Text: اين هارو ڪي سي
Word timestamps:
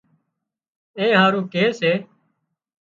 اين 0.97 1.11
هارو 1.21 1.41
ڪي 1.53 1.63
سي 1.79 1.91